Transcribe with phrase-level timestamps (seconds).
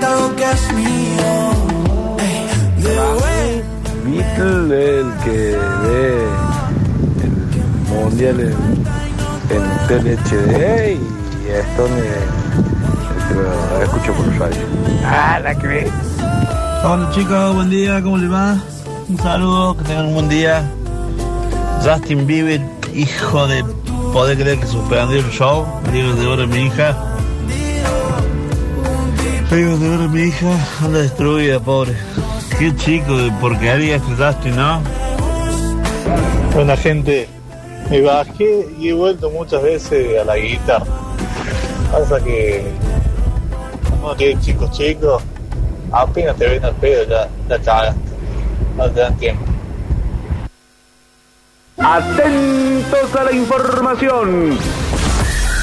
[0.00, 1.52] todo que es mío.
[4.04, 6.28] Beatle el que ve
[7.24, 7.32] el
[7.88, 8.54] mundial en,
[9.50, 14.56] en TLHD y Stone el que lo escucha por radio.
[15.04, 15.92] Ah, la que ve.
[16.84, 18.56] Hola chicos, buen día, ¿cómo les va?
[19.08, 20.70] Un saludo, que tengan un buen día.
[21.82, 22.60] Justin Bieber,
[22.94, 23.64] hijo de
[24.12, 25.66] poder creer que suspendió el show.
[25.92, 27.05] Digo de oro mi hija.
[29.56, 30.54] Oro mi hija,
[30.84, 31.96] anda destruida, pobre.
[32.58, 34.82] Qué chico de porquería Justin, ¿no?
[36.52, 37.26] Buena gente,
[37.88, 40.84] me bajé y he vuelto muchas veces a la guitarra.
[41.90, 42.66] Pasa que
[43.98, 45.22] uno tiene chicos chicos,
[45.90, 48.00] apenas te ven al pedo ya, ya cagaste.
[48.76, 49.44] No te dan tiempo.
[51.78, 54.58] Atentos a la información.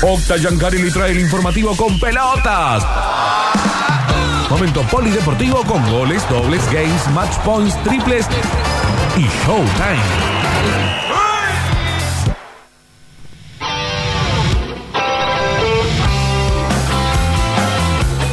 [0.01, 2.83] Octa Giancarelli trae el informativo con pelotas.
[4.53, 8.27] Momento polideportivo con goles, dobles, games, match points, triples
[9.17, 9.99] y showtime.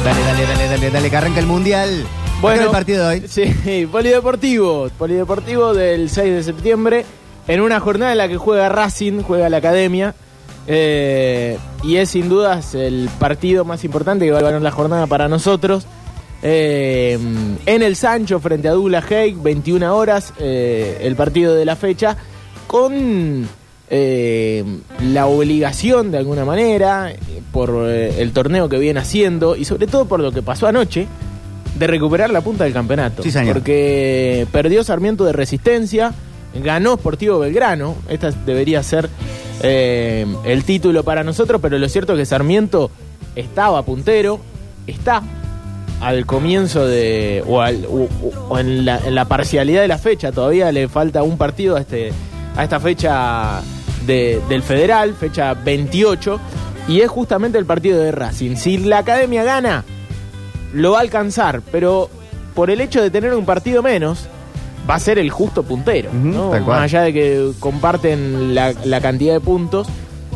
[0.03, 2.05] Dale, dale, dale, dale, dale, que arranca el mundial.
[2.41, 3.27] Bueno, el partido de hoy.
[3.27, 4.89] Sí, polideportivo.
[4.97, 7.05] Polideportivo del 6 de septiembre.
[7.47, 10.15] En una jornada en la que juega Racing, juega la academia.
[10.67, 15.07] eh, y es sin dudas el partido más importante que va a ganar la jornada
[15.07, 15.85] para nosotros.
[16.43, 17.19] Eh,
[17.65, 22.17] en el Sancho frente a Douglas Haig, 21 horas, eh, el partido de la fecha,
[22.65, 23.47] con
[23.89, 24.63] eh,
[25.03, 27.13] la obligación de alguna manera,
[27.51, 31.07] por el torneo que viene haciendo y sobre todo por lo que pasó anoche,
[31.77, 33.23] de recuperar la punta del campeonato.
[33.23, 33.53] Sí, señor.
[33.53, 36.13] Porque perdió Sarmiento de Resistencia,
[36.55, 39.09] ganó Sportivo Belgrano, esta debería ser
[39.61, 42.89] el título para nosotros, pero lo cierto es que Sarmiento
[43.35, 44.39] estaba puntero,
[44.87, 45.21] está
[46.01, 47.43] al comienzo de.
[47.47, 48.07] o, al- o-
[48.49, 51.81] o en, la, en la parcialidad de la fecha, todavía le falta un partido a,
[51.81, 52.11] este,
[52.55, 53.61] a esta fecha
[54.05, 56.39] de- del Federal, fecha 28,
[56.87, 58.55] y es justamente el partido de Racing.
[58.55, 59.83] Si la academia gana,
[60.73, 62.09] lo va a alcanzar, pero
[62.55, 64.25] por el hecho de tener un partido menos,
[64.89, 66.09] va a ser el justo puntero.
[66.79, 69.87] Más allá de que comparten la, la cantidad de puntos,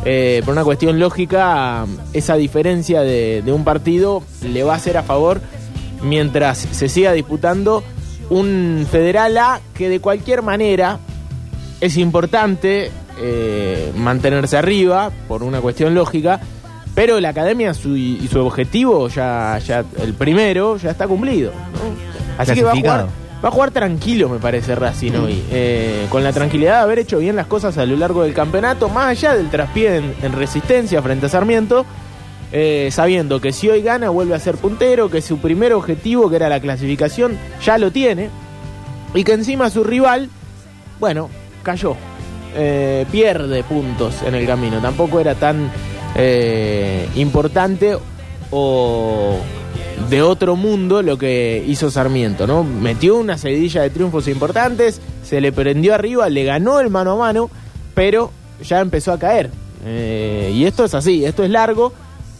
[0.04, 4.96] eh, por una cuestión lógica, esa diferencia de, de un partido le va a ser
[4.98, 5.40] a favor
[6.06, 7.82] mientras se siga disputando
[8.30, 10.98] un Federal A que de cualquier manera
[11.80, 16.40] es importante eh, mantenerse arriba por una cuestión lógica,
[16.94, 21.50] pero la academia su- y su objetivo ya, ya el primero ya está cumplido.
[21.52, 22.42] ¿no?
[22.42, 23.06] Así que va a jugar,
[23.44, 27.18] va a jugar tranquilo, me parece Racing hoy, eh, con la tranquilidad de haber hecho
[27.18, 31.00] bien las cosas a lo largo del campeonato, más allá del traspié en, en resistencia
[31.02, 31.84] frente a Sarmiento.
[32.52, 36.36] Eh, sabiendo que si hoy gana vuelve a ser puntero, que su primer objetivo, que
[36.36, 38.30] era la clasificación, ya lo tiene,
[39.14, 40.30] y que encima su rival,
[41.00, 41.28] bueno,
[41.64, 41.96] cayó,
[42.54, 45.70] eh, pierde puntos en el camino, tampoco era tan
[46.14, 47.98] eh, importante
[48.52, 49.38] o
[50.08, 52.62] de otro mundo lo que hizo Sarmiento, ¿no?
[52.62, 57.16] Metió una seguidilla de triunfos importantes, se le prendió arriba, le ganó el mano a
[57.16, 57.50] mano,
[57.94, 58.30] pero
[58.62, 59.50] ya empezó a caer.
[59.84, 61.92] Y esto es así, esto es largo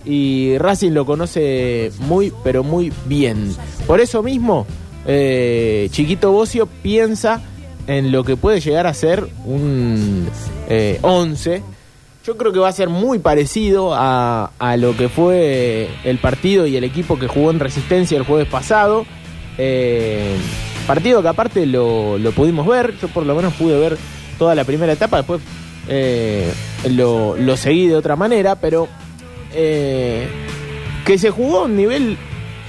[0.07, 3.55] y Racing lo conoce muy, pero muy bien.
[3.87, 4.67] Por eso mismo,
[5.07, 7.43] eh, Chiquito Bocio piensa
[7.87, 10.29] en lo que puede llegar a ser un
[10.69, 11.63] eh, 11.
[12.25, 16.67] Yo creo que va a ser muy parecido a, a lo que fue el partido
[16.67, 19.07] y el equipo que jugó en Resistencia el jueves pasado.
[19.59, 20.37] Eh,
[20.87, 23.97] partido que aparte lo, lo pudimos ver, yo por lo menos pude ver
[24.39, 25.41] toda la primera etapa, después
[25.89, 26.53] eh,
[26.91, 28.89] lo, lo seguí de otra manera, pero
[29.57, 30.29] eh,
[31.05, 32.17] que se jugó a un nivel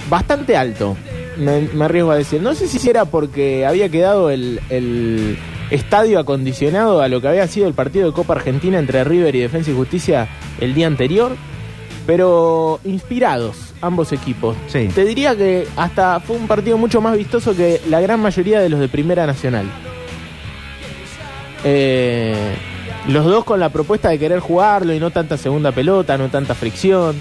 [0.08, 0.96] bastante alto,
[1.36, 2.40] me, me arriesgo a decir.
[2.42, 5.38] No sé si era porque había quedado el, el
[5.70, 9.40] estadio acondicionado a lo que había sido el partido de Copa Argentina entre River y
[9.40, 10.28] Defensa y Justicia
[10.60, 11.36] el día anterior,
[12.06, 14.56] pero inspirados ambos equipos.
[14.66, 14.88] Sí.
[14.94, 18.68] Te diría que hasta fue un partido mucho más vistoso que la gran mayoría de
[18.68, 19.66] los de Primera Nacional.
[21.64, 22.54] Eh,
[23.08, 26.54] los dos con la propuesta de querer jugarlo y no tanta segunda pelota, no tanta
[26.54, 27.16] fricción.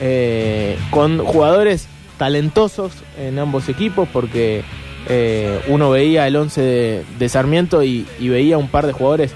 [0.00, 1.86] eh, con jugadores
[2.18, 4.62] talentosos en ambos equipos porque
[5.08, 9.32] eh, uno veía el 11 de, de Sarmiento y, y veía un par de jugadores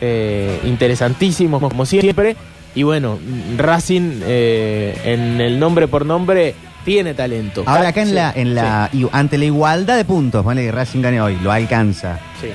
[0.00, 2.36] eh, interesantísimos como siempre.
[2.74, 3.18] Y bueno,
[3.58, 7.62] Racing en el nombre por nombre tiene talento.
[7.66, 11.20] Ahora acá en Sí, la, en la ante la igualdad de puntos, que Racing gane
[11.20, 12.18] hoy, lo alcanza.
[12.40, 12.48] sí.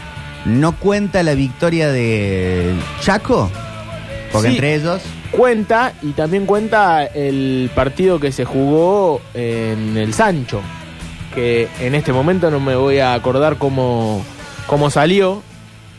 [0.48, 3.50] ¿No cuenta la victoria de Chaco?
[4.32, 4.54] Porque Sí.
[4.56, 5.02] entre ellos
[5.32, 10.62] cuenta y también cuenta el partido que se jugó en el Sancho,
[11.36, 14.24] que en este momento no me voy a acordar cómo,
[14.68, 15.44] cómo salió.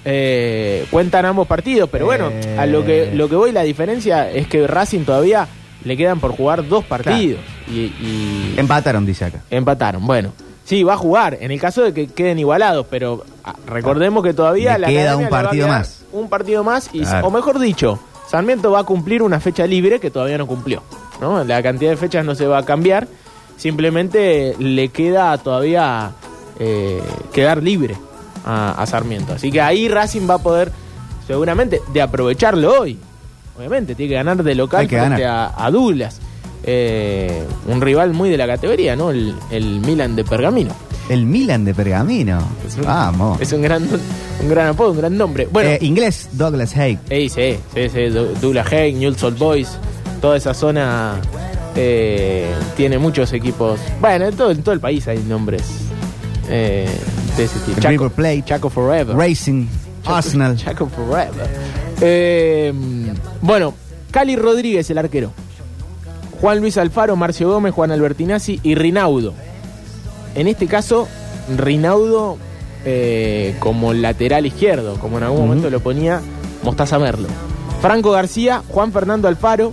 [0.05, 4.47] Eh, cuentan ambos partidos, pero bueno, a lo que, lo que voy, la diferencia es
[4.47, 5.47] que Racing todavía
[5.85, 7.41] le quedan por jugar dos partidos.
[7.71, 9.43] Y, y Empataron, dice acá.
[9.51, 10.07] empataron.
[10.07, 10.33] Bueno,
[10.69, 14.35] sí, va a jugar, en el caso de que queden igualados, pero ah, recordemos que
[14.35, 16.05] todavía Le la queda un partido más.
[16.13, 17.27] Un partido más, y, Claro.
[17.27, 17.99] o mejor dicho,
[18.31, 20.83] Sarmiento va a cumplir una fecha libre que todavía no cumplió.
[21.23, 21.43] ¿no?
[21.45, 23.09] La cantidad de fechas no se va a cambiar,
[23.57, 26.13] simplemente le queda todavía
[26.59, 27.97] eh, quedar libre
[28.45, 29.33] a, a Sarmiento.
[29.33, 30.71] Así que ahí Racing va a poder,
[31.27, 32.99] seguramente, de aprovecharlo hoy.
[33.57, 36.21] Obviamente, tiene que ganar de local frente a, a Douglas.
[36.65, 39.11] Eh, un rival muy de la categoría, ¿no?
[39.11, 40.75] El, el Milan de Pergamino.
[41.09, 42.41] El Milan de Pergamino.
[42.67, 43.41] Es un- Vamos.
[43.41, 43.83] Es un gran,
[44.43, 45.49] un gran apodo, un gran nombre.
[45.51, 46.99] Bueno, Eh, inglés, Douglas Haig.
[47.09, 48.07] Ey, sí, sí, sí,
[48.41, 49.69] Douglas Haig, Newell's Old Boys,
[50.21, 51.15] toda esa zona
[51.77, 53.81] eh, tiene muchos equipos.
[54.01, 55.63] Bueno, en todo, en todo el país hay nombres
[56.51, 56.87] eh,
[57.37, 57.79] de ese tipo.
[57.79, 58.43] El River Plate.
[58.45, 59.17] Chaco Forever.
[59.17, 59.67] Racing,
[60.03, 60.57] Chaco- Arsenal.
[60.57, 61.49] Chaco Forever.
[62.03, 62.73] Eh,
[63.41, 63.73] bueno,
[64.11, 65.33] Cali Rodríguez, el arquero.
[66.41, 69.35] Juan Luis Alfaro, Marcio Gómez, Juan Albertinazzi y Rinaudo.
[70.35, 71.09] En este caso,
[71.57, 72.39] Rinaudo
[72.85, 76.21] eh, como lateral izquierdo, como en algún momento lo ponía
[76.63, 77.29] Mostaza Merlo.
[77.81, 79.73] Franco García, Juan Fernando Alfaro,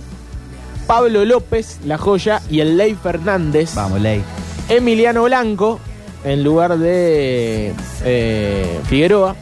[0.86, 3.74] Pablo López, La Joya y el Ley Fernández.
[3.74, 4.22] Vamos, Ley.
[4.68, 5.80] Emiliano Blanco
[6.24, 7.72] en lugar de
[8.04, 9.36] eh, Figueroa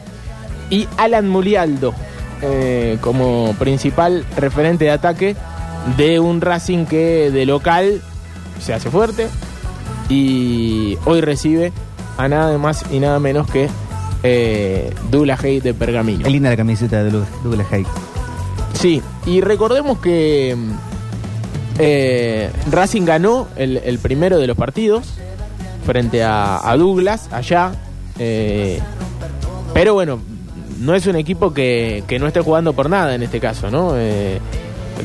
[0.69, 1.95] y Alan Mulialdo
[2.43, 5.37] eh, como principal referente de ataque
[5.97, 8.01] de un Racing que de local
[8.61, 9.29] se hace fuerte
[10.09, 11.73] y hoy recibe
[12.19, 13.69] a nada más y nada menos que
[14.23, 16.27] eh, Douglas Hay de Pergamino.
[16.27, 17.87] Es linda la camiseta de Doug- Douglas Haig.
[18.73, 20.57] Sí, y recordemos que
[21.79, 25.15] eh, Racing ganó el, el primero de los partidos
[25.87, 27.73] frente a, a Douglas allá.
[28.19, 28.81] eh,
[29.75, 30.21] pero bueno,
[30.81, 33.93] no es un equipo que, que no esté jugando por nada en este caso, ¿no?
[33.97, 34.41] Eh,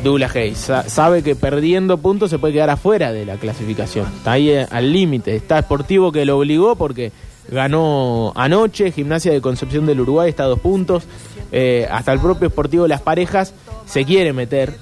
[0.04, 4.06] Douglas Hayes sa- sabe que perdiendo puntos se puede quedar afuera de la clasificación.
[4.18, 5.36] Está ahí eh, al límite.
[5.36, 7.12] Está Sportivo que lo obligó porque
[7.50, 8.92] ganó anoche.
[8.92, 11.04] Gimnasia de Concepción del Uruguay está a dos puntos.
[11.52, 13.54] Eh, hasta el propio Sportivo Las Parejas
[13.88, 14.76] se quiere meter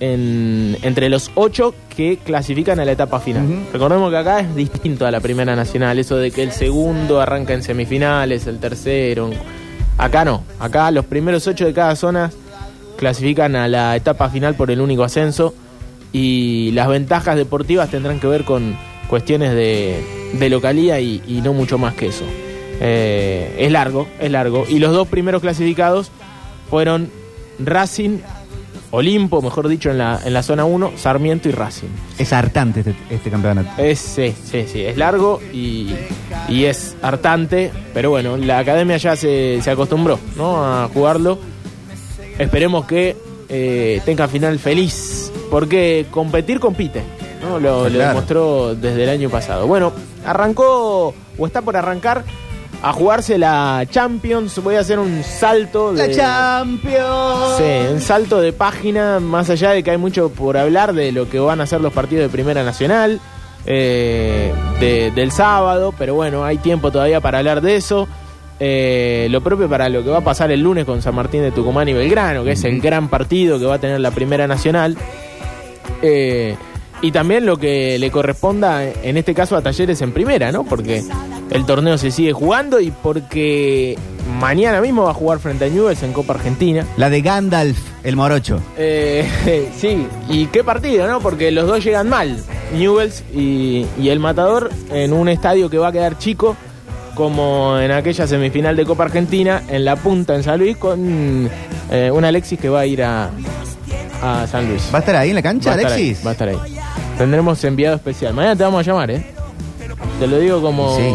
[0.00, 3.66] en- entre los ocho que clasifican a la etapa final.
[3.72, 5.98] Recordemos que acá es distinto a la Primera Nacional.
[5.98, 9.30] Eso de que el segundo arranca en semifinales, el tercero.
[9.98, 10.44] Acá no.
[10.60, 12.30] Acá los primeros ocho de cada zona
[12.96, 15.54] clasifican a la etapa final por el único ascenso
[16.12, 18.76] y las ventajas deportivas tendrán que ver con
[19.08, 20.02] cuestiones de,
[20.32, 22.24] de localía y, y no mucho más que eso.
[22.80, 24.64] Eh, es largo, es largo.
[24.68, 26.10] Y los dos primeros clasificados
[26.70, 27.10] fueron
[27.58, 28.18] Racing,
[28.90, 31.88] Olimpo, mejor dicho, en la, en la zona 1, Sarmiento y Racing.
[32.18, 33.70] Es hartante este, este campeonato.
[33.82, 35.90] Es, sí, sí, sí, es largo y,
[36.48, 40.64] y es hartante, pero bueno, la academia ya se, se acostumbró ¿no?
[40.64, 41.38] a jugarlo.
[42.38, 43.16] Esperemos que
[43.48, 47.02] eh, tenga final feliz, porque competir compite,
[47.40, 47.58] ¿no?
[47.58, 49.66] lo, demostró desde el año pasado.
[49.66, 49.92] Bueno,
[50.24, 52.24] arrancó o está por arrancar
[52.82, 54.62] a jugarse la Champions.
[54.62, 56.08] Voy a hacer un salto de...
[56.08, 57.56] La Champions.
[57.56, 61.28] Sí, un salto de página, más allá de que hay mucho por hablar de lo
[61.30, 63.18] que van a ser los partidos de Primera Nacional,
[63.64, 68.06] eh, de- del sábado, pero bueno, hay tiempo todavía para hablar de eso.
[68.58, 71.52] Eh, lo propio para lo que va a pasar el lunes con San Martín de
[71.52, 74.96] Tucumán y Belgrano, que es el gran partido que va a tener la Primera Nacional.
[76.02, 76.56] Eh,
[77.02, 80.64] y también lo que le corresponda, en este caso, a Talleres en primera, ¿no?
[80.64, 81.04] Porque
[81.50, 83.98] el torneo se sigue jugando y porque
[84.40, 86.86] mañana mismo va a jugar frente a Newell's en Copa Argentina.
[86.96, 88.60] La de Gandalf, el morocho.
[88.78, 89.28] Eh,
[89.76, 91.20] sí, y qué partido, ¿no?
[91.20, 95.88] Porque los dos llegan mal, Newells y, y el Matador, en un estadio que va
[95.88, 96.56] a quedar chico,
[97.16, 101.50] como en aquella semifinal de Copa Argentina, en la punta en San Luis, con
[101.90, 103.30] eh, un Alexis que va a ir a,
[104.22, 104.88] a San Luis.
[104.92, 106.18] ¿Va a estar ahí en la cancha, Va Alexis?
[106.18, 106.56] ahí, va a estar ahí.
[107.18, 108.34] Tendremos enviado especial.
[108.34, 109.26] Mañana te vamos a llamar, ¿eh?
[110.20, 110.94] Te lo digo como...
[110.94, 111.12] Sí.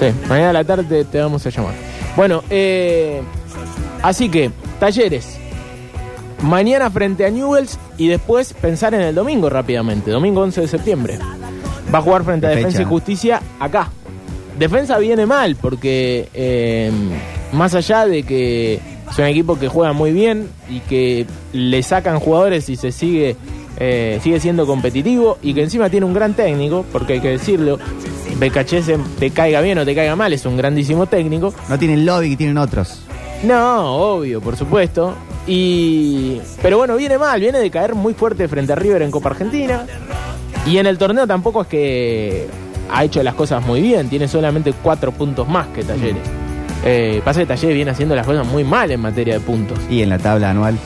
[0.00, 1.74] Sí, mañana a la tarde te, te vamos a llamar.
[2.16, 3.20] Bueno, eh,
[4.02, 4.50] así que,
[4.80, 5.36] talleres.
[6.42, 10.10] Mañana frente a Newells y después pensar en el domingo rápidamente.
[10.10, 11.18] Domingo 11 de septiembre.
[11.94, 12.84] Va a jugar frente a Defensa y.
[12.86, 13.90] Justicia acá.
[14.60, 16.92] Defensa viene mal porque eh,
[17.50, 21.24] más allá de que es un equipo que juega muy bien y que
[21.54, 23.36] le sacan jugadores y se sigue
[23.78, 27.78] eh, sigue siendo competitivo y que encima tiene un gran técnico, porque hay que decirlo,
[28.38, 31.54] Becachese te caiga bien o te caiga mal, es un grandísimo técnico.
[31.70, 33.00] No tienen lobby que tienen otros.
[33.42, 35.14] No, obvio, por supuesto.
[35.46, 39.30] Y, pero bueno, viene mal, viene de caer muy fuerte frente a River en Copa
[39.30, 39.86] Argentina.
[40.66, 42.46] Y en el torneo tampoco es que
[42.92, 46.22] ha hecho las cosas muy bien, tiene solamente cuatro puntos más que Talleres.
[46.84, 49.78] Eh, pasa que Talleres viene haciendo las cosas muy mal en materia de puntos.
[49.90, 50.76] Y en la tabla anual.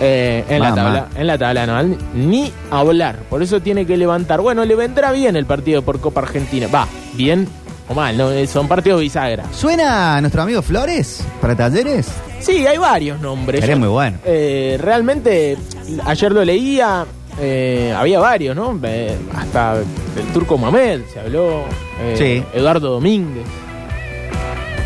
[0.00, 3.16] Eh, en, la tabla, en la tabla anual, ni hablar.
[3.30, 4.40] Por eso tiene que levantar.
[4.40, 6.66] Bueno, le vendrá bien el partido por Copa Argentina.
[6.74, 7.46] Va, bien
[7.88, 9.44] o mal, no, Eh, son partidos bisagra.
[9.52, 12.08] ¿Suena nuestro amigo Flores para talleres?
[12.40, 13.60] Sí, hay varios nombres.
[13.60, 14.18] Sería Yo- muy bueno.
[14.24, 15.56] Eh, realmente,
[16.04, 17.06] ayer lo leía,
[17.40, 18.78] eh, había varios, ¿no?
[18.84, 21.64] Eh, hasta el turco Mamed se habló,
[22.00, 22.44] eh, Sí.
[22.58, 23.44] Eduardo Domínguez,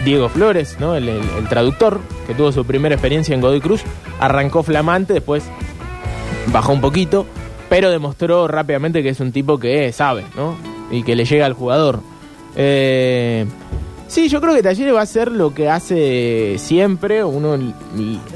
[0.05, 0.95] Diego Flores, ¿no?
[0.95, 3.83] El, el- el traductor, que tuvo su primera experiencia en Godoy Cruz,
[4.21, 5.45] arrancó flamante, después
[6.53, 7.27] bajó un poquito,
[7.69, 10.57] pero demostró rápidamente que es un tipo que sabe, ¿no?
[10.91, 12.01] Y que le llega al jugador.
[12.57, 13.45] Eh,
[14.09, 17.23] sí, yo creo que Talleres va a hacer lo que hace siempre.
[17.23, 17.57] Uno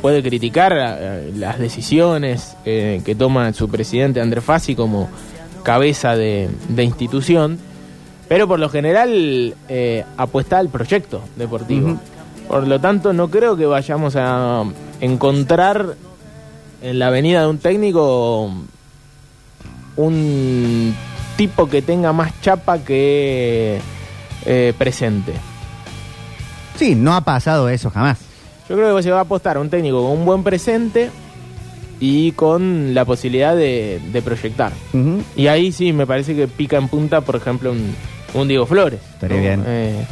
[0.01, 5.11] puede criticar eh, las decisiones eh, que toma su presidente Andrés Fassi como
[5.65, 7.59] cabeza de, de institución,
[8.29, 11.99] pero por lo general eh, apuesta al proyecto deportivo.
[12.49, 14.65] Por lo tanto, no creo que vayamos a
[15.01, 15.97] encontrar
[16.83, 18.53] en la avenida de un técnico
[19.97, 20.95] un
[21.37, 23.81] tipo que tenga más chapa que
[24.45, 25.33] eh, presente.
[26.77, 28.19] Sí, no ha pasado eso jamás.
[28.69, 31.11] Yo creo que se va a apostar a un técnico con un buen presente
[32.01, 34.73] y con la posibilidad de, de proyectar.
[35.37, 37.95] Y ahí sí me parece que pica en punta, por ejemplo, un,
[38.35, 39.01] un Diego Flores.
[39.15, 39.65] Estaría bien.
[39.67, 40.05] Eh,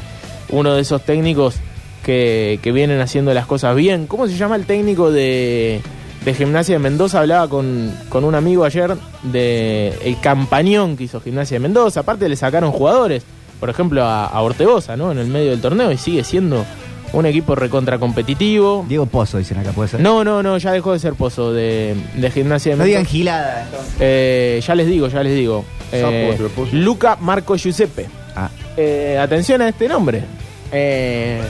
[0.50, 1.56] uno de esos técnicos
[2.04, 4.06] que, que vienen haciendo las cosas bien.
[4.06, 5.80] ¿Cómo se llama el técnico de,
[6.24, 7.20] de Gimnasia de Mendoza?
[7.20, 12.00] Hablaba con, con un amigo ayer de el campañón que hizo Gimnasia de Mendoza.
[12.00, 13.24] Aparte le sacaron jugadores,
[13.60, 15.12] por ejemplo, a, a Ortegoza, ¿no?
[15.12, 16.64] En el medio del torneo y sigue siendo
[17.12, 18.84] un equipo recontra competitivo.
[18.88, 20.00] Diego Pozo, dicen acá, puede ser.
[20.00, 23.64] No, no, no, ya dejó de ser pozo de, de Gimnasia de No digan gilada.
[23.64, 23.94] entonces.
[24.00, 25.64] Eh, ya les digo, ya les digo.
[25.92, 26.36] Eh.
[26.72, 28.06] Luca Marco Giuseppe.
[28.36, 30.22] Ah, Eh, atención a este nombre.
[30.70, 31.40] Eh,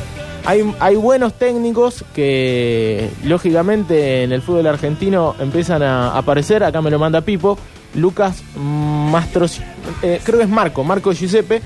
[0.47, 6.65] hay, hay buenos técnicos que, lógicamente, en el fútbol argentino empiezan a aparecer.
[6.65, 7.59] Acá me lo manda Pipo.
[7.95, 9.61] Lucas Mastros.
[10.03, 11.61] eh, creo que es Marco, Marco Giuseppe.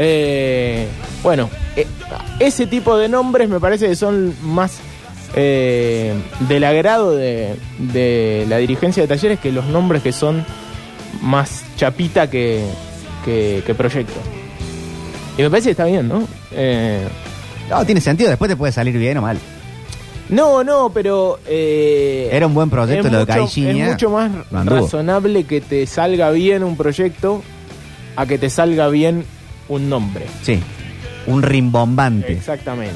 [0.00, 0.86] Eh,
[1.22, 1.86] bueno, eh,
[2.38, 4.78] ese tipo de nombres me parece que son más
[5.34, 6.14] eh,
[6.48, 10.44] del agrado de, de la dirigencia de talleres que los nombres que son
[11.20, 12.62] más chapita que,
[13.24, 14.20] que, que proyecto.
[15.36, 16.26] Y me parece que está bien, ¿no?
[16.52, 17.06] Eh,
[17.68, 18.28] no, tiene sentido.
[18.30, 19.38] Después te puede salir bien o mal.
[20.28, 21.38] no, no, pero...
[21.46, 23.86] eh, Era un buen proyecto es lo de mucho- Caixinha.
[23.86, 27.42] Es mucho más razonable que te salga bien un proyecto
[28.16, 29.24] a que te salga bien
[29.68, 30.26] un nombre.
[30.42, 30.60] Sí.
[31.26, 32.32] Un rimbombante.
[32.32, 32.94] Exactamente.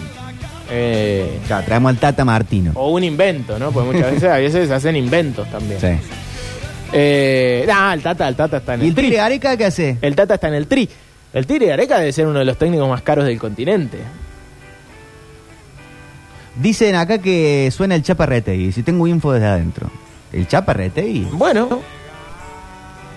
[0.71, 2.73] Eh, Claro, traemos al Tata Martino.
[2.75, 3.71] o un invento, ¿no?
[3.73, 5.81] Porque muchas veces a veces se hacen inventos también.
[5.81, 5.89] Sí.
[6.95, 9.39] Eh, nah, el Tata, el Tata está en ¿Y el, el tri.
[9.57, 9.97] Qué hace?
[10.01, 10.89] El Tata está en el tri.
[11.33, 13.99] El Tigre Gareca debe ser uno de los técnicos más caros del continente.
[16.57, 18.73] Dicen acá que suena el Chapa Retegui.
[18.73, 19.91] Si tengo info desde adentro.
[20.33, 21.27] ¿El Chapa Retegui?
[21.33, 21.81] Bueno.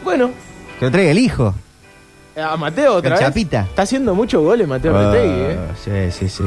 [0.03, 0.31] Bueno.
[0.79, 1.53] Que lo traiga el hijo.
[2.35, 3.19] A Mateo otra vez.
[3.19, 3.61] Chapita.
[3.61, 5.57] Está haciendo muchos goles Mateo Retegui, ¿eh?
[5.83, 6.43] Sí, sí, sí.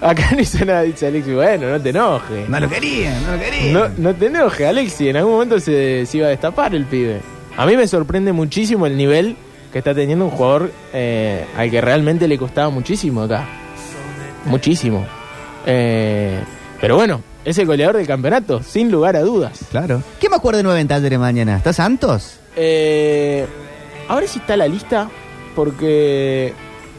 [0.00, 1.32] Acá no hizo nada, dice Alexi.
[1.32, 2.48] Bueno, no te enojes.
[2.48, 3.72] No lo quería, no lo quería.
[3.72, 5.08] No, no te enojes, Alexi.
[5.08, 7.20] En algún momento se, se iba a destapar el pibe.
[7.56, 9.36] A mí me sorprende muchísimo el nivel
[9.72, 13.44] que está teniendo un jugador eh, al que realmente le costaba muchísimo acá.
[14.44, 15.06] Muchísimo.
[15.66, 16.40] Eh,
[16.80, 19.58] pero bueno, es el goleador del campeonato, sin lugar a dudas.
[19.70, 20.02] Claro.
[20.20, 21.56] ¿Qué me acuerdo de nueve en Talleres mañana?
[21.56, 22.38] ¿Está Santos?
[22.56, 23.46] Eh,
[24.08, 25.08] ahora sí está la lista,
[25.54, 26.52] porque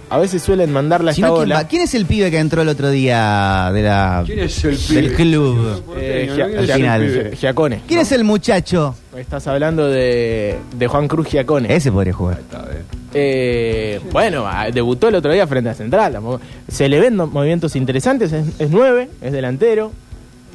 [0.09, 1.67] a veces suelen mandarla a Si esta no, ¿quién, ola.
[1.67, 5.05] ¿Quién es el pibe que entró el otro día de la, ¿Quién es el del
[5.05, 5.15] pibe?
[5.15, 5.83] club?
[5.97, 7.31] Eh.
[7.37, 7.81] Giacone.
[7.87, 8.95] ¿Quién es el muchacho?
[9.15, 11.73] Estás hablando de, de Juan Cruz Giacone.
[11.75, 12.39] Ese podría jugar.
[12.39, 12.83] Está bien.
[13.13, 16.13] Eh, bueno, ah, debutó el otro día frente a Central.
[16.13, 18.31] tampoco- Se le ven no- movimientos interesantes.
[18.31, 19.91] Es, es nueve, es delantero.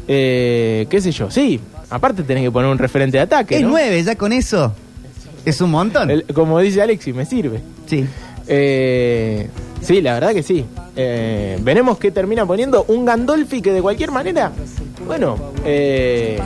[0.07, 1.31] Eh, ¿Qué sé yo?
[1.31, 1.61] Sí,
[1.91, 3.57] aparte tenés que poner un referente de ataque.
[3.57, 3.71] Es ¿no?
[3.71, 4.75] nueve, ya con eso.
[5.45, 6.11] Es un montón.
[6.11, 7.61] El- como dice Alexi, me sirve.
[7.87, 8.07] Sí.
[8.47, 9.49] Eh,
[9.81, 10.64] sí, la verdad que sí.
[10.97, 14.53] Eh, veremos qué termina poniendo un Gandolfi que de cualquier manera,
[15.07, 16.38] bueno, eh,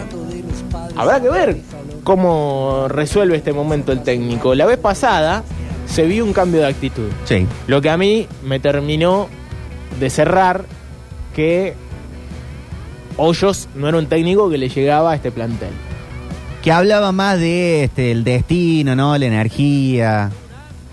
[0.96, 1.56] habrá que ver
[2.02, 4.54] cómo resuelve este momento el técnico.
[4.54, 5.44] La vez pasada
[5.86, 7.08] se vio un cambio de actitud.
[7.24, 7.46] Sí.
[7.66, 9.28] Lo que a mí me terminó
[10.00, 10.64] de cerrar
[11.34, 11.74] que
[13.16, 15.70] Hoyos no era un técnico que le llegaba a este plantel.
[16.62, 19.16] Que hablaba más de este, el destino, ¿no?
[19.18, 20.30] La energía.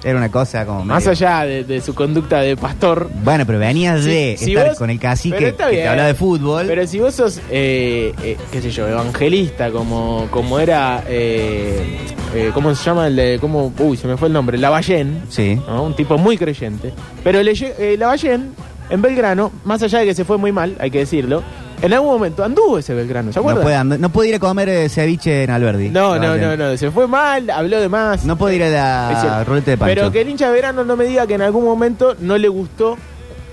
[0.06, 0.86] Era una cosa como.
[0.86, 3.10] Más medio- allá de, de su conducta de pastor.
[3.24, 5.76] Bueno, pero venías de Si- si estar vos- con el cacique pero está que te
[5.78, 5.88] bien.
[5.90, 6.66] habla de fútbol.
[6.68, 11.98] Pero si vos sos, eh, eh, qué sé yo, evangelista, como, como era, eh,
[12.36, 13.08] eh, ¿cómo se llama?
[13.08, 15.60] El de, cómo, uy, se me fue el nombre, Lavallén, Sí.
[15.68, 15.84] ¿no?
[15.84, 16.94] un tipo muy creyente.
[17.24, 18.52] Pero le lle- eh, Lavallén,
[18.92, 21.42] en Belgrano, más allá de que se fue muy mal, hay que decirlo,
[21.82, 23.64] en algún momento anduvo ese Belgrano, ¿se No acuerdan?
[23.64, 25.90] puede, andar- no puede ir a comer eh, ceviche en Alberdi.
[25.90, 28.26] No, no, no, no, se fue mal, habló de más.
[28.26, 29.44] No puede ir a Es la cierto.
[29.46, 29.96] ruleta de Pancho.
[29.96, 32.48] Pero que el hincha de verano no me diga que en algún momento no le
[32.48, 32.98] gustó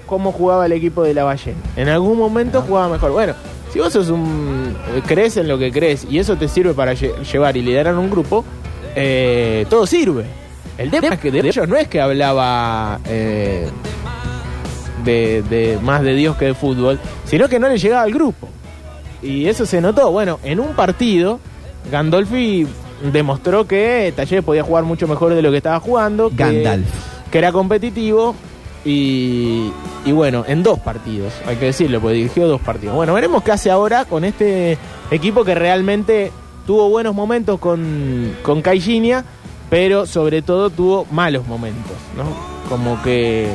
[0.07, 1.59] cómo jugaba el equipo de la Ballena.
[1.77, 3.13] En algún momento jugaba mejor.
[3.13, 3.35] Bueno,
[3.73, 4.77] si vos sos un.
[4.95, 7.97] eh, crees en lo que crees y eso te sirve para lle- llevar y liderar
[7.97, 8.45] un grupo,
[8.95, 10.25] eh, todo sirve.
[10.79, 13.69] El tema es que de ellos no es que hablaba eh,
[15.05, 18.49] de, de más de Dios que de fútbol, sino que no le llegaba al grupo.
[19.23, 20.11] Y eso se notó.
[20.11, 21.39] Bueno, en un partido,
[21.91, 22.67] Gandolfi
[23.13, 26.29] demostró que Talleres podía jugar mucho mejor de lo que estaba jugando.
[26.31, 26.87] que- Gandalf.
[27.31, 28.35] Que era competitivo.
[28.85, 29.71] Y,
[30.05, 32.97] y bueno, en dos partidos, hay que decirlo, porque dirigió dos partidos.
[32.97, 34.77] Bueno, veremos qué hace ahora con este
[35.13, 36.33] equipo que realmente
[36.67, 39.25] tuvo buenos momentos con, con Caixinha,
[39.71, 42.25] pero sobre todo tuvo malos momentos, ¿no?
[42.69, 43.47] Como que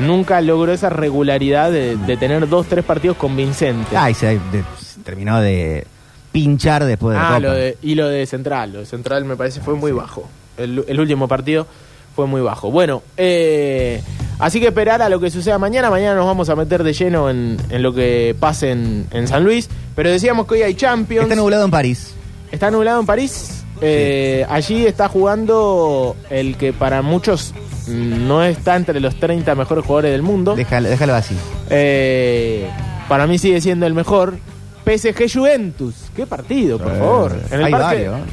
[0.00, 3.96] nunca logró esa regularidad de, de tener dos, tres partidos convincentes.
[3.96, 5.86] Ay, se, de- se terminó de
[6.32, 7.40] pinchar después de la Ah, Copa.
[7.40, 8.72] lo de, y lo de Central.
[8.72, 10.28] Lo de Central me parece fue muy bajo.
[10.56, 11.66] El, el último partido
[12.14, 12.70] fue muy bajo.
[12.70, 14.02] Bueno, eh,
[14.38, 15.90] así que esperar a lo que suceda mañana.
[15.90, 19.42] Mañana nos vamos a meter de lleno en, en lo que pase en, en San
[19.44, 19.68] Luis.
[19.96, 21.24] Pero decíamos que hoy hay Champions.
[21.24, 22.14] Está nublado en París.
[22.52, 23.59] Está nublado en París.
[23.80, 27.54] Eh, Allí está jugando el que para muchos
[27.88, 30.54] no está entre los 30 mejores jugadores del mundo.
[30.54, 31.34] Déjalo, déjalo así.
[31.70, 32.68] Eh,
[33.08, 34.36] para mí sigue siendo el mejor.
[34.84, 35.94] PSG Juventus.
[36.16, 37.36] Qué partido, por Eh, favor.
[37.50, 37.70] En el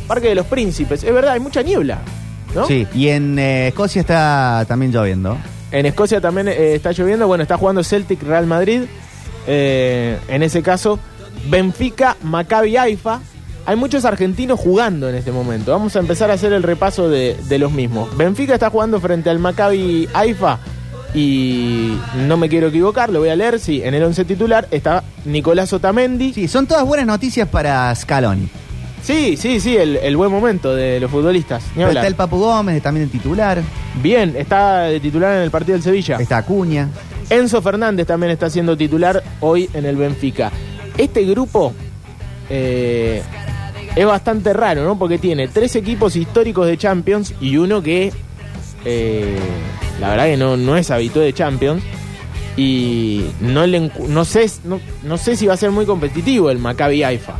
[0.07, 1.03] parque, de los Príncipes.
[1.03, 1.99] Es verdad, hay mucha niebla.
[2.55, 2.65] ¿no?
[2.65, 5.37] Sí, y en Escocia está también lloviendo.
[5.71, 7.27] En Escocia también está lloviendo.
[7.27, 8.83] Bueno, está jugando Celtic Real Madrid.
[9.45, 10.99] En ese caso,
[11.49, 13.19] Benfica, Maccabi Haifa.
[13.67, 15.73] Hay muchos argentinos jugando en este momento.
[15.73, 18.15] Vamos a empezar a hacer el repaso de, de los mismos.
[18.15, 20.57] Benfica está jugando frente al Maccabi Haifa.
[21.13, 23.59] Y no me quiero equivocar, lo voy a leer.
[23.59, 26.33] Sí, en el 11 titular está Nicolás Otamendi.
[26.33, 28.47] Sí, son todas buenas noticias para Scaloni.
[29.03, 31.65] Sí, sí, sí, el, el buen momento de los futbolistas.
[31.75, 33.61] Pero está el Papu Gómez también de titular.
[34.01, 36.15] Bien, está de titular en el partido del Sevilla.
[36.21, 36.87] Está Acuña.
[37.29, 40.53] Enzo Fernández también está siendo titular hoy en el Benfica.
[40.97, 41.73] Este grupo
[42.49, 43.21] eh,
[43.97, 44.97] es bastante raro, ¿no?
[44.97, 48.13] Porque tiene tres equipos históricos de Champions y uno que
[48.85, 49.35] eh,
[49.99, 51.83] la verdad que no, no es habitué de Champions.
[52.55, 56.57] Y no, le, no, sé, no, no sé si va a ser muy competitivo el
[56.59, 57.33] Maccabi Haifa.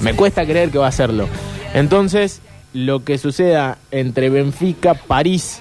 [0.00, 1.28] Me cuesta creer que va a serlo.
[1.72, 2.40] Entonces,
[2.72, 5.60] lo que suceda entre Benfica, París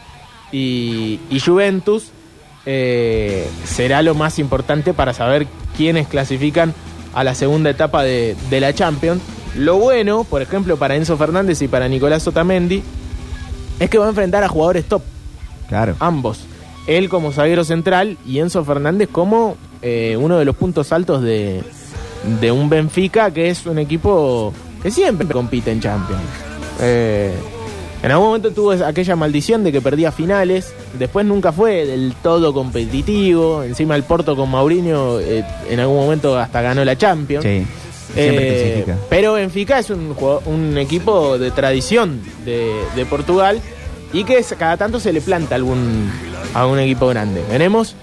[0.52, 2.12] y, y Juventus
[2.65, 6.74] eh, será lo más importante para saber quiénes clasifican
[7.13, 9.21] a la segunda etapa de, de la Champions.
[9.56, 12.82] Lo bueno, por ejemplo, para Enzo Fernández y para Nicolás Otamendi,
[13.80, 15.02] es que va a enfrentar a jugadores top,
[15.67, 15.95] Claro.
[15.99, 16.39] ambos.
[16.88, 21.63] Él como zaguero central y Enzo Fernández como eh, uno de los puntos altos de,
[22.41, 26.21] de un Benfica, que es un equipo que siempre compite en Champions.
[26.82, 27.34] Eh,
[28.02, 32.53] en algún momento tuvo aquella maldición de que perdía finales, después nunca fue del todo
[32.53, 37.43] competitivo, encima el Porto con Mauriño eh, en algún momento hasta ganó la Champions.
[37.43, 37.65] Sí.
[38.15, 43.60] Eh, pero Benfica es un, equipo de tradición de, de Portugal
[44.12, 46.12] y que es- cada tanto se le planta algún,
[46.53, 47.41] a un equipo grande.
[47.49, 47.95] Veremos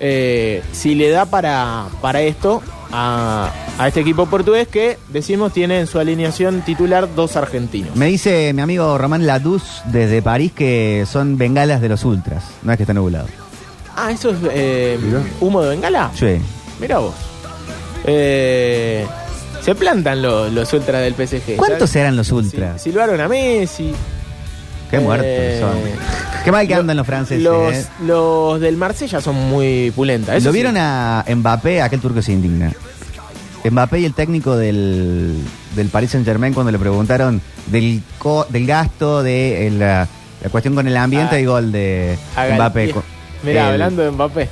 [0.00, 5.80] eh, si le da para, para esto a, a este equipo portugués que, decimos, tiene
[5.80, 7.94] en su alineación titular dos argentinos.
[7.96, 12.44] Me dice mi amigo Román Laduz desde París que son bengalas de los ultras.
[12.62, 13.26] No es que está nublado.
[13.96, 14.98] Ah, ¿eso es eh,
[15.40, 16.10] humo de bengala?
[16.14, 16.38] Sí.
[16.80, 17.14] Mira vos.
[18.04, 19.06] Eh,
[19.60, 21.56] se plantan los, los ultras del PSG.
[21.56, 21.90] ¿Cuántos ¿sabes?
[21.90, 22.80] serán los ultras?
[22.82, 23.92] Sí, silbaron a Messi.
[24.90, 26.27] Qué muertos Eh, son.
[26.48, 27.42] Qué mal que andan los franceses.
[27.42, 27.86] Los, eh.
[28.06, 30.36] los del Marsella son muy pulentas.
[30.36, 30.56] eso ¿Lo sí.
[30.56, 31.82] vieron a Mbappé?
[31.82, 32.72] Aquel turco se indigna.
[33.70, 35.36] Mbappé y el técnico del,
[35.76, 40.08] del Paris Saint Germain cuando le preguntaron del, co- del gasto, de eh, la,
[40.42, 41.40] la cuestión con el ambiente Ah.
[41.40, 42.16] y gol de
[42.54, 42.94] Mbappé.
[43.44, 44.48] el- hablando de Mbappé.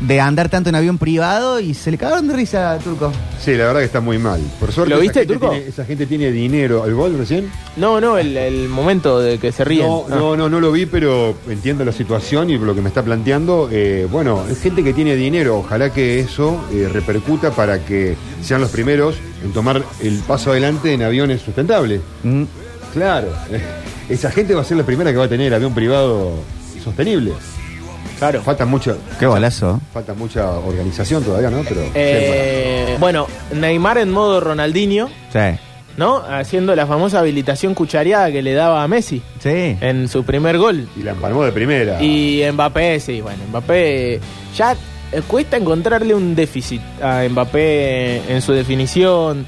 [0.00, 3.12] De andar tanto en avión privado y se le cagaron de risa al turco.
[3.40, 4.40] Sí, la verdad que está muy mal.
[4.60, 5.50] Por suerte, ¿Lo esa viste, gente Turco?
[5.50, 6.86] tiene- esa gente tiene dinero.
[6.86, 7.50] ¿El gol recién?
[7.76, 9.86] No, no, el, el momento de que se ríen.
[9.88, 10.14] No, Ah.
[10.14, 13.68] no, no, no lo vi, pero entiendo la situación y lo que me está planteando.
[13.72, 15.58] Eh, bueno, es gente que tiene dinero.
[15.58, 20.92] Ojalá que eso eh, repercuta para que sean los primeros en tomar el paso adelante
[20.92, 22.00] en aviones sustentables.
[22.22, 22.44] Mm.
[22.92, 23.28] Claro.
[24.08, 26.34] Esa gente va a ser la primera que va a tener avión privado
[26.84, 27.32] sostenible.
[28.18, 28.42] Claro.
[28.42, 29.80] Falta mucho, Qué golazo.
[29.92, 31.62] falta mucha organización todavía, ¿no?
[31.68, 35.38] Pero Eh, bueno, Neymar en modo Ronaldinho, Sí.
[35.96, 36.16] ¿no?
[36.16, 39.76] Haciendo la famosa habilitación cuchareada que le daba a Messi Sí.
[39.80, 40.88] en su primer gol.
[40.96, 42.02] y la empalmó de primera.
[42.02, 44.20] Y Mbappé, sí, bueno, Mbappé
[44.56, 44.72] ya
[45.12, 49.46] eh, cuesta encontrarle un déficit a Mbappé en su definición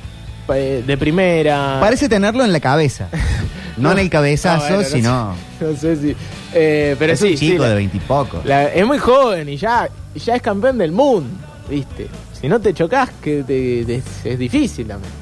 [0.54, 1.78] eh, de primera.
[1.80, 3.08] Parece tenerlo en la cabeza.
[3.82, 5.34] No, en el cabezazo, No, bueno, no sino.
[5.58, 6.16] sé- No sé si.
[6.54, 8.42] eh, pero es sí, un chico de veintipoco.
[8.44, 11.28] la- es muy joven y ya, ya es campeón del mundo,
[11.68, 12.08] ¿viste?
[12.40, 15.12] Si no te chocas, que te- te- es difícil también.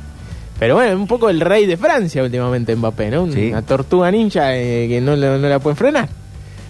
[0.58, 3.30] Pero bueno, es un poco el rey de Francia últimamente Mbappé, ¿no?
[3.32, 3.48] Sí.
[3.50, 6.08] Una tortuga ninja eh, que no, lo- no la pueden frenar.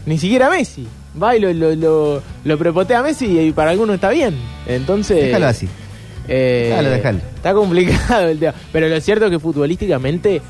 [0.07, 0.87] Ni siquiera Messi.
[1.21, 4.35] Va y lo, lo, lo, lo prepotea a Messi y para algunos está bien.
[4.67, 5.25] Entonces...
[5.25, 5.69] Déjalo así.
[6.29, 7.19] eh, Déjalo, déjalo.
[7.35, 8.55] Está complicado el tema.
[8.73, 10.41] Pero lo cierto es que futbolísticamente,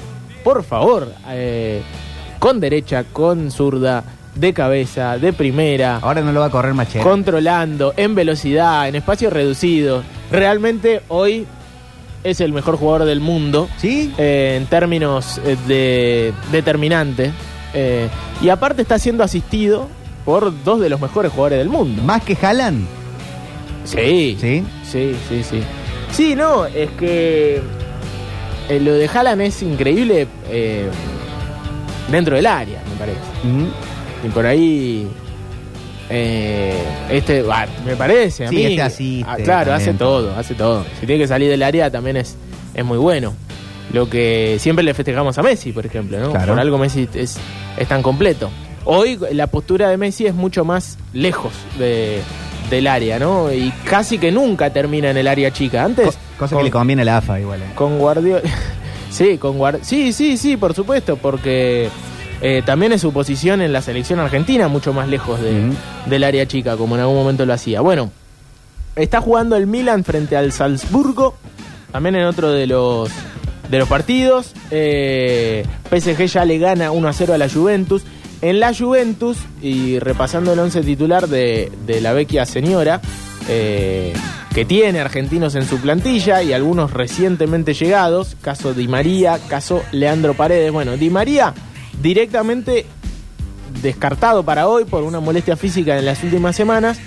[0.49, 1.83] por favor, eh,
[2.39, 4.03] con derecha, con zurda,
[4.35, 7.05] de cabeza, de primera, Ahora no lo va a correr Machera.
[7.05, 10.07] controlando, en velocidad, en espacios reducidos.
[10.33, 11.47] Realmente hoy
[12.25, 14.15] es el mejor jugador del mundo ¿Sí?
[14.17, 17.31] eh, en términos eh, de determinante.
[17.75, 18.09] Eh,
[18.41, 19.87] y aparte está siendo asistido
[20.25, 22.03] por dos de los mejores jugadores del mundo.
[22.05, 22.87] Más que Haaland.
[23.85, 24.65] Sí, ¿Sí?
[24.83, 25.61] sí, sí, sí.
[26.11, 27.61] Sí, no, es que
[28.69, 30.89] eh, lo de Haaland es increíble eh,
[32.11, 33.19] dentro del área, me parece.
[34.25, 35.07] Y por ahí.
[36.11, 36.75] eh,
[37.11, 38.65] este, bah, me parece, a Sí, mí.
[38.67, 40.85] este asiste Ah, claro, hace todo, hace todo.
[41.01, 42.37] Si tiene que salir del área también es,
[42.75, 43.35] es muy bueno.
[43.93, 46.31] Lo que siempre le festejamos a Messi, por ejemplo, ¿no?
[46.31, 46.53] Claro.
[46.53, 47.39] Por algo Messi es,
[47.77, 48.51] es tan completo.
[48.85, 52.21] Hoy la postura de Messi es mucho más lejos de,
[52.71, 53.53] del área, ¿no?
[53.53, 55.85] Y casi que nunca termina en el área chica.
[55.85, 56.07] Antes.
[56.07, 57.61] Co- cosa con- que le conviene la AFA igual.
[57.63, 57.67] ¿eh?
[57.75, 58.43] con Guardiola.
[59.11, 61.89] sí, con Guard Sí, sí, sí, por supuesto, porque
[62.41, 65.73] eh, también es su posición en la selección argentina mucho más lejos de-
[66.07, 67.81] del área chica, como en algún momento lo hacía.
[67.81, 68.11] Bueno,
[68.97, 71.37] está jugando el Milan frente al Salzburgo,
[71.93, 73.11] también en otro de los
[73.71, 74.53] de los partidos.
[74.71, 78.03] Eh, PSG ya le gana 1 a 0 a la Juventus.
[78.41, 81.71] En la Juventus, y repasando el once titular de,
[82.01, 83.01] la vecchia señora,
[83.49, 84.13] eh,
[84.55, 90.35] que tiene argentinos en su plantilla y algunos recientemente llegados, caso Di María, caso Leandro
[90.35, 90.73] Paredes.
[90.73, 91.53] Bueno, Di María
[92.01, 92.87] directamente
[93.83, 96.99] descartado para hoy por una molestia física en las últimas semanas.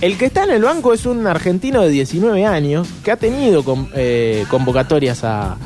[0.00, 3.62] El que está en el banco es un argentino de 19 años que ha tenido
[3.94, 5.58] eh, convocatorias a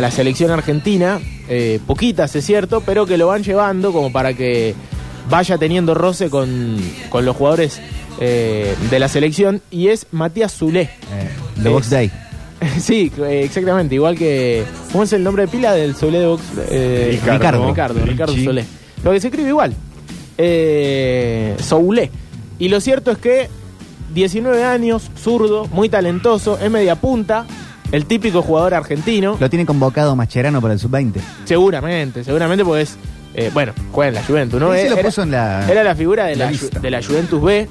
[0.00, 4.74] la selección argentina, eh, poquitas es cierto, pero que lo van llevando como para que
[5.30, 6.76] vaya teniendo roce con,
[7.10, 7.80] con los jugadores
[8.20, 10.82] eh, de la selección y es Matías Zulé.
[10.82, 12.10] Eh, Es- Box Day.
[12.80, 14.64] sí, eh, exactamente, igual que...
[14.90, 16.42] ¿Cómo es el nombre de pila del Solé de Box?
[17.10, 17.68] Ricardo.
[17.68, 18.34] Ricardo, Ricardo.
[18.34, 18.64] Solé.
[19.04, 19.74] Lo que se escribe igual.
[20.36, 21.54] Eh.
[22.58, 23.48] Y lo cierto es que
[24.14, 27.46] 19 años, zurdo, muy talentoso, es media punta,
[27.92, 29.36] el típico jugador argentino.
[29.40, 31.14] Lo tiene convocado Mascherano para el sub-20.
[31.44, 32.96] Seguramente, seguramente porque es...
[33.34, 34.72] eh, bueno, juega en la Juventus, ¿no?
[34.72, 37.42] Sí, sí Era- lo puso en la- Era la figura de la de la Juventus
[37.42, 37.68] B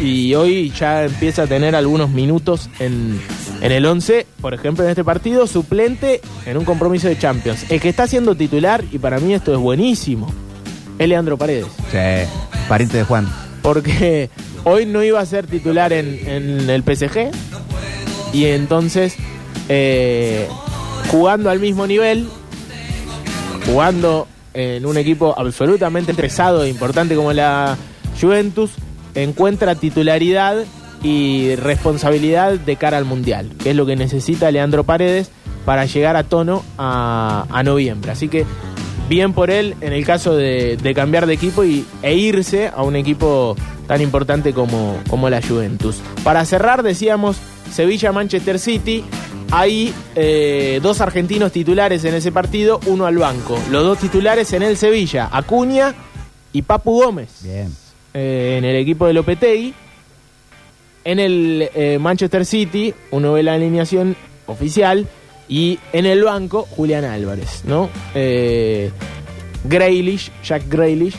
[0.00, 3.20] y hoy ya empieza a tener algunos minutos en,
[3.60, 7.66] en el 11, por ejemplo en este partido, suplente en un compromiso de Champions.
[7.70, 10.32] El que está siendo titular, y para mí esto es buenísimo,
[10.98, 11.66] es Leandro Paredes.
[11.90, 12.28] Sí.
[12.68, 13.28] Pariente de Juan.
[13.60, 14.30] Porque
[14.64, 17.30] hoy no iba a ser titular en, en el PSG
[18.32, 19.14] y entonces
[19.74, 20.48] eh,
[21.08, 22.28] jugando al mismo nivel,
[23.64, 27.78] jugando en un equipo absolutamente pesado e importante como la
[28.20, 28.72] Juventus,
[29.14, 30.64] encuentra titularidad
[31.02, 35.30] y responsabilidad de cara al Mundial, que es lo que necesita Leandro Paredes
[35.64, 38.12] para llegar a tono a, noviembre.
[38.12, 38.44] Así que
[39.08, 42.82] bien por él en el caso de, de cambiar de equipo y, e irse a
[42.82, 43.56] un equipo
[43.86, 46.02] tan importante como, como la Juventus.
[46.24, 47.38] Para cerrar, decíamos
[47.72, 49.02] Sevilla-Manchester City.
[49.54, 53.58] Hay eh, dos argentinos titulares en ese partido, uno al banco.
[53.70, 55.94] Los dos titulares en el Sevilla, Acuña
[56.54, 57.70] y Papu Gómez Bien.
[58.14, 59.74] eh, en el equipo de Lopetegui.
[61.04, 65.06] En el eh, Manchester City, uno ve la alineación oficial.
[65.48, 67.90] Y en el banco, Julián Álvarez, ¿no?
[69.64, 71.14] Grealish, Jack Grealish,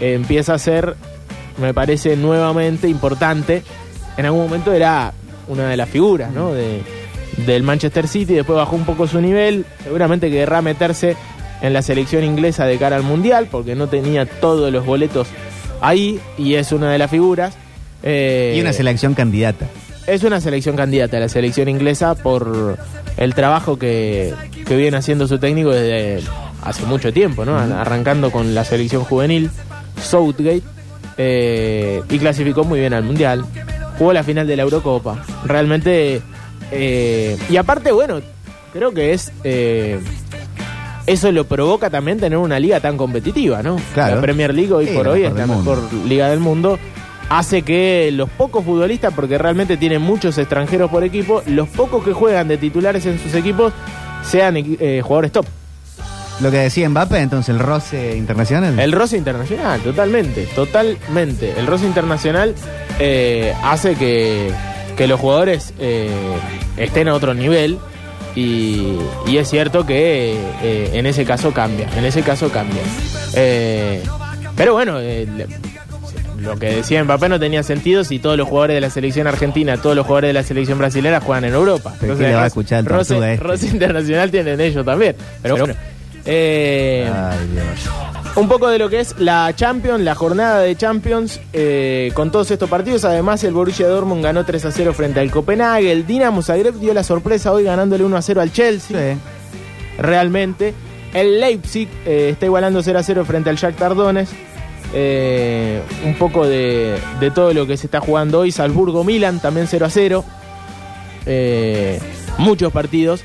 [0.00, 0.94] eh, empieza a ser,
[1.58, 3.62] me parece, nuevamente importante.
[4.16, 5.12] En algún momento era
[5.48, 6.52] una de las figuras, ¿no?
[6.52, 6.82] De,
[7.44, 9.64] del Manchester City, después bajó un poco su nivel.
[9.84, 11.16] Seguramente querrá meterse
[11.62, 15.28] en la selección inglesa de cara al Mundial, porque no tenía todos los boletos
[15.80, 17.54] ahí y es una de las figuras.
[18.02, 19.66] Eh, Y una selección candidata.
[20.06, 22.78] es una selección candidata a la selección inglesa por
[23.16, 24.32] el trabajo que,
[24.66, 26.22] que viene haciendo su técnico desde
[26.62, 27.56] hace mucho tiempo, ¿no?
[27.58, 29.50] Arrancando con la selección juvenil,
[30.02, 30.62] Southgate,
[31.18, 33.44] eh, y clasificó muy bien al Mundial.
[33.98, 35.24] Jugó la final de la Eurocopa.
[35.44, 36.20] Realmente.
[36.70, 38.20] Eh, y aparte, bueno,
[38.72, 39.32] creo que es.
[39.44, 40.00] eh,
[41.06, 43.76] eso lo provoca también tener una liga tan competitiva, ¿no?
[43.94, 44.16] Claro.
[44.16, 45.76] La Premier League hoy Sí, por hoy es la mundo.
[45.76, 46.78] mejor liga del mundo.
[47.28, 52.12] Hace que los pocos futbolistas, porque realmente tienen muchos extranjeros por equipo, los pocos que
[52.12, 53.72] juegan de titulares en sus equipos
[54.28, 55.46] sean eh, jugadores top.
[56.40, 58.78] Lo que decía Mbappé, entonces el roce internacional.
[58.78, 61.54] El roce internacional, totalmente, totalmente.
[61.56, 62.54] El roce internacional
[62.98, 64.50] eh, hace que,
[64.96, 66.10] que los jugadores eh,
[66.76, 67.78] estén a otro nivel
[68.34, 72.82] y, y es cierto que eh, en ese caso cambia, en ese caso cambia.
[73.34, 74.02] Eh,
[74.56, 74.98] pero bueno,
[76.38, 79.76] lo que decía Mbappé no tenía sentido si todos los jugadores de la selección argentina,
[79.76, 81.94] todos los jugadores de la selección brasilera juegan en Europa.
[82.00, 83.36] ¿Pero qué le va a escuchar el roce, este?
[83.36, 85.16] roce internacional tienen ellos también.
[85.42, 85.74] Pero bueno.
[86.26, 87.90] Eh, Ay, Dios.
[88.36, 92.50] un poco de lo que es la Champions, la jornada de Champions, eh, con todos
[92.50, 93.04] estos partidos.
[93.04, 95.92] Además, el Borussia Dortmund ganó 3 a 0 frente al Copenhague.
[95.92, 99.14] El Dinamo Zagreb dio la sorpresa hoy ganándole 1 a 0 al Chelsea.
[99.14, 99.18] Sí.
[99.98, 100.74] Realmente.
[101.14, 104.32] El Leipzig eh, está igualando 0 a 0 frente al Shakhtar Donetsk.
[104.94, 108.52] Eh, un poco de, de todo lo que se está jugando hoy.
[108.52, 110.24] Salzburgo-Milan también 0 a 0.
[111.26, 111.98] Eh,
[112.38, 113.22] muchos partidos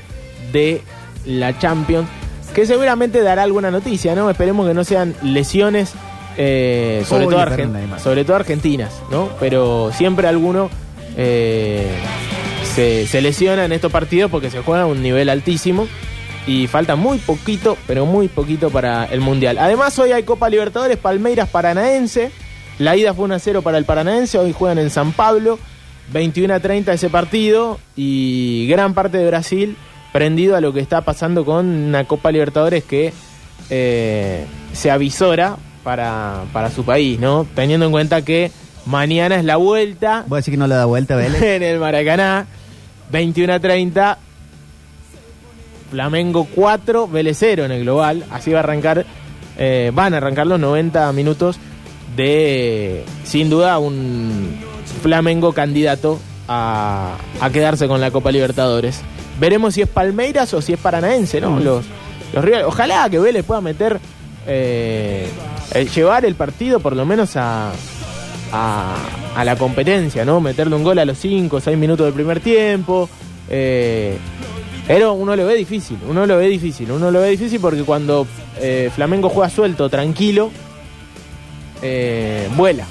[0.52, 0.80] de
[1.26, 2.08] la Champions
[2.54, 4.28] que seguramente dará alguna noticia, ¿no?
[4.30, 5.92] Esperemos que no sean lesiones,
[6.36, 9.28] eh, sobre, todo argen- sobre todo argentinas, ¿no?
[9.40, 10.70] Pero siempre alguno
[11.16, 11.86] eh,
[12.74, 15.86] se, se lesiona en estos partidos porque se juega a un nivel altísimo
[16.46, 19.58] y falta muy poquito, pero muy poquito para el Mundial.
[19.58, 22.30] Además, hoy hay Copa Libertadores, Palmeiras Paranaense.
[22.78, 25.58] La ida fue 1 a 0 para el Paranaense, hoy juegan en San Pablo.
[26.12, 29.76] 21 a 30 ese partido y gran parte de Brasil
[30.12, 33.12] prendido a lo que está pasando con una Copa Libertadores que
[33.70, 37.46] eh, se avisora para, para su país, ¿no?
[37.54, 38.50] Teniendo en cuenta que
[38.84, 41.42] mañana es la vuelta ¿Voy a decir que no le da vuelta Vélez?
[41.42, 42.46] en el Maracaná,
[43.10, 44.18] 21 a 30,
[45.90, 48.24] Flamengo 4, Vélez 0 en el global.
[48.30, 49.04] Así va a arrancar,
[49.58, 51.58] eh, van a arrancar los 90 minutos
[52.16, 54.58] de, sin duda, un
[55.02, 59.02] Flamengo candidato a, a quedarse con la Copa Libertadores.
[59.42, 61.58] Veremos si es Palmeiras o si es Paranaense, ¿no?
[61.58, 61.84] Los,
[62.32, 62.64] los rivales.
[62.68, 63.98] Ojalá que Vélez pueda meter,
[64.46, 65.26] eh,
[65.74, 67.72] eh, llevar el partido por lo menos a,
[68.52, 68.94] a,
[69.34, 70.40] a la competencia, ¿no?
[70.40, 73.08] Meterle un gol a los 5 o 6 minutos del primer tiempo.
[73.50, 74.16] eh,
[74.86, 78.26] pero uno lo ve difícil, uno lo ve difícil, uno lo ve difícil porque cuando
[78.60, 80.50] eh, Flamengo juega suelto, tranquilo,
[81.82, 82.84] eh, vuela.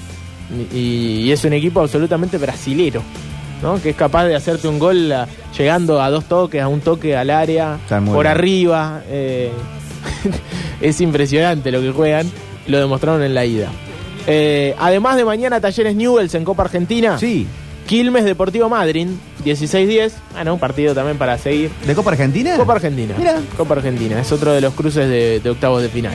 [0.74, 0.78] Y,
[1.26, 3.02] y es un equipo absolutamente brasilero,
[3.62, 3.82] ¿no?
[3.82, 7.16] Que es capaz de hacerte un gol a- llegando a dos toques, a un toque
[7.16, 8.28] al área, por bien.
[8.28, 9.02] arriba.
[9.10, 9.52] eh,
[10.82, 12.30] es impresionante lo que juegan,
[12.68, 13.70] lo demostraron en la ida.
[14.28, 17.18] Eh, además de mañana, Talleres Newells en Copa Argentina.
[17.18, 17.48] Sí.
[17.88, 19.08] Quilmes Deportivo Madrid,
[19.44, 20.12] 16-10.
[20.34, 21.72] Bueno, un partido también para seguir.
[21.86, 22.56] ¿De Copa Argentina?
[22.56, 23.16] Copa Argentina.
[23.18, 23.40] Mira.
[23.58, 24.22] Copa Argentina.
[24.22, 26.14] Es otro de los cruces de, de octavos de final.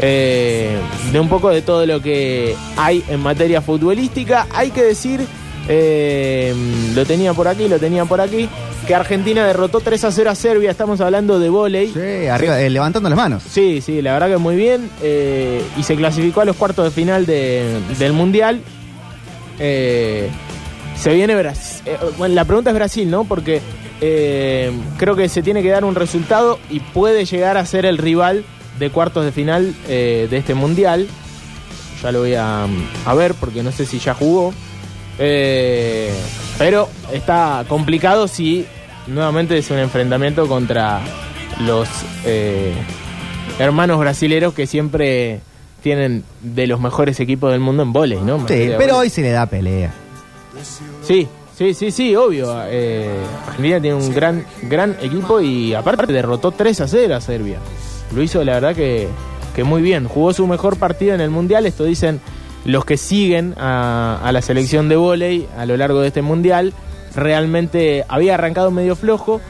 [0.00, 0.78] Eh,
[1.12, 4.46] de un poco de todo lo que hay en materia futbolística.
[4.54, 5.20] Hay que decir,
[5.72, 6.52] eh,
[6.96, 8.48] lo tenía por aquí, lo tenía por aquí,
[8.88, 10.70] que Argentina derrotó 3 a 0 a Serbia.
[10.72, 11.92] Estamos hablando de volei.
[11.92, 13.44] Sí, arriba, eh, levantando las manos.
[13.48, 14.90] Sí, sí, la verdad que muy bien.
[15.00, 18.60] eh, y se clasificó a los cuartos de final de- del Mundial.
[19.60, 20.28] Eh,
[20.96, 21.82] se viene Brasil.
[22.18, 23.24] bueno, la pregunta es Brasil, ¿no?
[23.24, 23.60] Porque
[24.00, 28.44] creo que se tiene que dar un resultado y puede llegar a ser el rival
[28.78, 31.06] de cuartos de final de este Mundial.
[32.02, 32.66] Ya lo voy a,
[33.04, 34.52] a ver porque no sé si ya jugó.
[35.22, 36.10] Eh,
[36.58, 38.66] pero está complicado si
[39.06, 41.00] nuevamente es un enfrentamiento contra
[41.60, 41.88] los
[42.24, 42.72] eh,
[43.58, 45.40] hermanos brasileros que siempre
[45.82, 48.38] tienen de los mejores equipos del mundo en volei, ¿no?
[48.48, 49.92] Sí, pero hoy se le da pelea.
[51.02, 52.54] Sí, sí, sí, sí, obvio.
[52.66, 53.10] Eh,
[53.46, 57.58] Argentina tiene un gran, gran equipo y aparte derrotó 3 a 0 a Serbia.
[58.14, 59.08] Lo hizo la verdad que,
[59.54, 60.08] que muy bien.
[60.08, 62.20] Jugó su mejor partido en el Mundial, esto dicen
[62.64, 66.72] los que siguen a, a la selección de vóley a lo largo de este Mundial.
[67.14, 69.40] Realmente había arrancado medio flojo.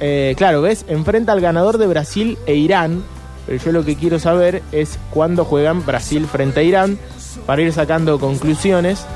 [0.00, 0.84] Eh, claro, ¿ves?
[0.88, 3.02] Enfrenta al ganador de Brasil e Irán.
[3.46, 6.98] Pero yo lo que quiero saber es cuándo juegan Brasil frente a Irán
[7.46, 9.06] para ir sacando conclusiones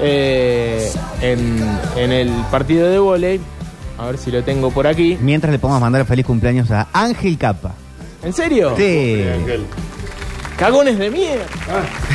[0.00, 1.62] eh, en,
[1.96, 3.40] en el partido de vóley.
[3.98, 5.18] A ver si lo tengo por aquí.
[5.20, 7.74] Mientras le podemos mandar feliz cumpleaños a Ángel Capa.
[8.22, 8.74] ¿En serio?
[8.76, 9.22] Sí.
[10.58, 11.44] Cagones de mierda.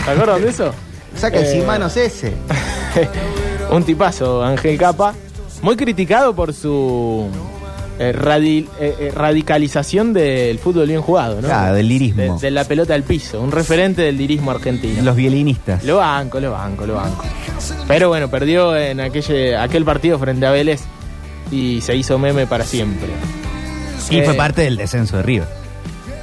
[0.06, 0.74] ¿Te acuerdas de eso?
[1.16, 2.34] Saca el Eh, sin manos ese.
[3.72, 5.14] Un tipazo, Ángel Capa.
[5.62, 7.28] Muy criticado por su
[8.00, 11.48] eh, radi- eh, eh, radicalización del fútbol bien jugado, ¿no?
[11.48, 12.36] Claro, del lirismo.
[12.40, 15.04] De, de la pelota al piso, un referente del lirismo argentino.
[15.04, 15.84] Los violinistas.
[15.84, 17.24] Lo banco, lo banco, lo banco.
[17.88, 20.82] Pero bueno, perdió en aquel, aquel partido frente a Vélez
[21.52, 23.08] y se hizo meme para siempre.
[24.10, 25.48] Y fue Eh, parte del descenso de River.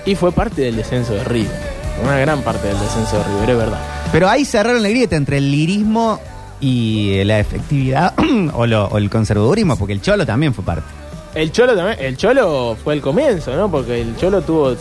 [0.04, 1.67] Y fue parte del descenso de River.
[2.02, 3.78] Una gran parte del descenso de River, es verdad.
[4.12, 6.20] Pero ahí cerraron la grieta entre el lirismo
[6.60, 8.14] y la efectividad
[8.54, 10.86] o, lo- o el conservadurismo, porque el Cholo también fue parte.
[11.34, 13.70] El Cholo también, el Cholo fue el comienzo, ¿no?
[13.70, 14.74] Porque el Cholo tuvo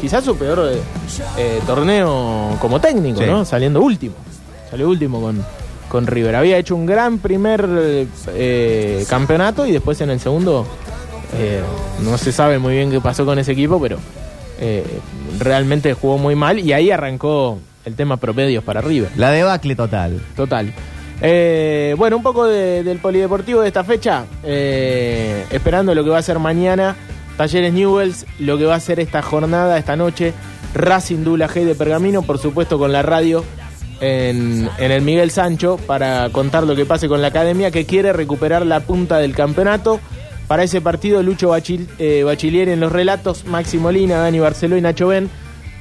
[0.00, 0.72] quizás su peor
[1.38, 3.26] eh, torneo como técnico, Sí.
[3.26, 3.44] ¿no?
[3.44, 4.14] Saliendo último.
[4.70, 5.44] Salió último con,
[5.88, 6.34] con River.
[6.34, 10.66] Había hecho un gran primer eh, campeonato y después en el segundo
[11.38, 11.60] eh,
[12.02, 13.98] no se sabe muy bien qué pasó con ese equipo, pero
[14.60, 14.84] eh,
[15.38, 19.10] realmente jugó muy mal y ahí arrancó el tema promedios para River.
[19.16, 20.20] La debacle total.
[20.36, 20.72] Total.
[21.20, 24.24] Eh, bueno, un poco de- del polideportivo de esta fecha.
[24.44, 26.96] eh, esperando lo que va a ser mañana.
[27.36, 30.32] Talleres Newells, lo que va a ser esta jornada, esta noche.
[30.74, 33.44] Racing Dula G de Pergamino, por supuesto con la radio
[34.00, 38.12] en, en el Miguel Sancho para contar lo que pase con la academia que quiere
[38.12, 40.00] recuperar la punta del campeonato.
[40.52, 44.82] Para ese partido, Lucho Bachil- eh, Bachilier en los relatos, Maxi Molina, Dani Barceló y
[44.82, 45.30] Nacho Ben.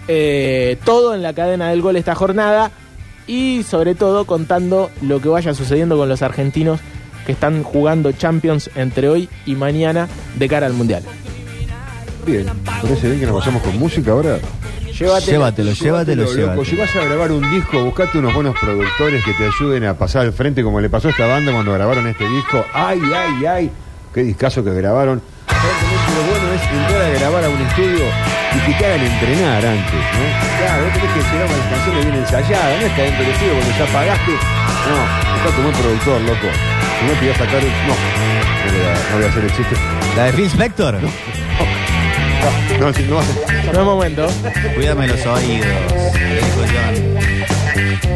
[0.08, 2.72] Eh, todo en la cadena del gol esta jornada
[3.28, 6.80] y sobre todo contando lo que vaya sucediendo con los argentinos
[7.26, 11.04] que están jugando Champions entre hoy y mañana de cara al Mundial.
[12.26, 14.40] Bien, parece bien que nos pasamos con música ahora.
[14.98, 15.32] Llévatelo.
[15.34, 16.34] Llévatelo, llévatelo, loco.
[16.38, 16.64] llévatelo.
[16.66, 20.22] Si vas a grabar un disco, buscate unos buenos productores que te ayuden a pasar
[20.22, 22.64] al frente, como le pasó a esta banda cuando grabaron este disco.
[22.74, 23.72] ¡Ay, ay, ay!
[24.14, 25.22] ¡Qué discazo que grabaron!
[25.48, 28.04] Lo bueno es entrar a grabar a un estudio
[28.56, 30.24] y que te hagan entrenar antes, ¿no?
[30.60, 33.32] Claro, vos tenés que llegar con las canciones bien ensayadas, no es que adentro del
[33.34, 34.32] estudio cuando ya pagaste.
[34.32, 34.98] No,
[35.34, 36.48] buscate un buen productor, loco.
[37.00, 37.62] Si no te voy a sacar.
[37.64, 39.76] un- No, no voy a, no voy a hacer el chiste.
[40.18, 40.94] La de Phil Spector.
[41.02, 41.10] No,
[42.80, 43.24] no, no a.
[43.74, 44.28] No es momento.
[44.76, 45.68] Cuídame los oídos.
[46.14, 48.12] le dijo John.